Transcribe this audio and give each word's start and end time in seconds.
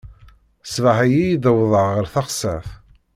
Ṣṣbeḥ-ayi 0.67 1.19
i 1.33 1.35
d-wwḍeɣ 1.43 1.87
ɣer 1.95 2.05
teɣsert. 2.13 2.69